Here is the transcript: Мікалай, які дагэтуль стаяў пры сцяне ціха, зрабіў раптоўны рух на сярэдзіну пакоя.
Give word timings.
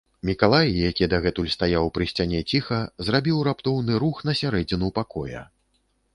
Мікалай, 0.27 0.69
які 0.91 1.09
дагэтуль 1.11 1.51
стаяў 1.55 1.85
пры 1.97 2.07
сцяне 2.13 2.41
ціха, 2.55 2.81
зрабіў 3.11 3.45
раптоўны 3.49 3.93
рух 4.07 4.27
на 4.31 4.37
сярэдзіну 4.43 4.87
пакоя. 4.99 5.47